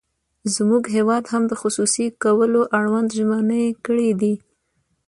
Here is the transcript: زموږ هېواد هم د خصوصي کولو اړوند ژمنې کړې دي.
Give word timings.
زموږ 0.55 0.83
هېواد 0.95 1.23
هم 1.31 1.43
د 1.47 1.53
خصوصي 1.61 2.05
کولو 2.23 2.61
اړوند 2.79 3.09
ژمنې 3.17 3.65
کړې 3.85 4.09
دي. 4.21 4.33